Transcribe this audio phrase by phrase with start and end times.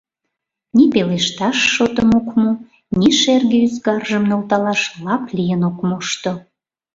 [0.75, 2.51] Ни пелешташ шотым ок му,
[2.97, 6.31] ни шерге ӱзгаржым нӧлталаш лап лийын ок мошто.